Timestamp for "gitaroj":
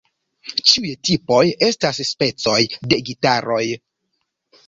3.11-3.63